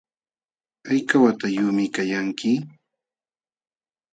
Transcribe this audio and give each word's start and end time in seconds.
¿Hayka 0.87 1.15
watayuqmi 1.23 1.83
kaykanki? 1.95 2.51